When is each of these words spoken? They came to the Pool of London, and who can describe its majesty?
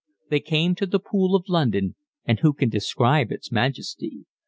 They 0.31 0.39
came 0.39 0.73
to 0.77 0.87
the 0.87 0.97
Pool 0.99 1.35
of 1.35 1.47
London, 1.47 1.93
and 2.25 2.39
who 2.39 2.53
can 2.53 2.69
describe 2.69 3.31
its 3.31 3.51
majesty? 3.51 4.25